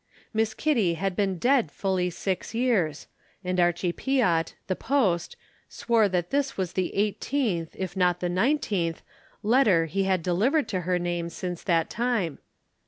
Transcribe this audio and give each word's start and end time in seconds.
Miss 0.33 0.55
Kitty 0.55 0.95
had 0.95 1.15
been 1.15 1.37
dead 1.37 1.71
fully 1.71 2.09
six 2.09 2.55
years, 2.55 3.05
and 3.43 3.59
Archie 3.59 3.91
Piatt, 3.93 4.55
the 4.65 4.75
post, 4.75 5.37
swore 5.69 6.09
that 6.09 6.31
this 6.31 6.57
was 6.57 6.73
the 6.73 6.95
eighteenth, 6.95 7.75
if 7.77 7.95
not 7.95 8.19
the 8.19 8.27
nineteenth, 8.27 9.03
letter 9.43 9.85
he 9.85 10.05
had 10.05 10.23
delivered 10.23 10.67
to 10.69 10.81
her 10.89 10.97
name 10.97 11.29
since 11.29 11.61
that 11.61 11.87
time. 11.87 12.39